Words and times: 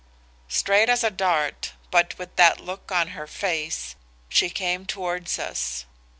"Straight 0.47 0.89
as 0.89 1.03
a 1.03 1.11
dart, 1.11 1.73
but 1.91 2.17
with 2.17 2.35
that 2.35 2.59
look 2.59 2.91
on 2.91 3.09
her 3.09 3.27
face, 3.27 3.95
she 4.29 4.49
came 4.49 4.87
towards 4.87 5.37
us. 5.37 5.85